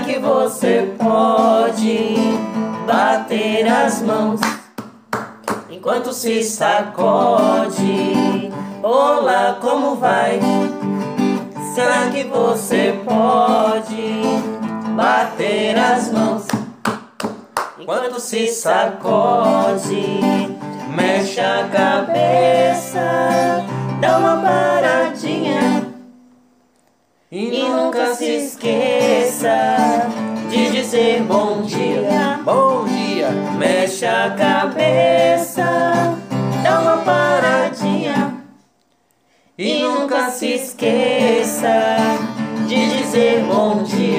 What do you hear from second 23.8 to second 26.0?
dá uma paradinha